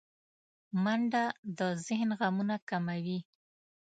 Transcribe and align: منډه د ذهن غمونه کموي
منډه 0.83 1.23
د 1.57 1.59
ذهن 1.85 2.09
غمونه 2.19 2.55
کموي 2.69 3.19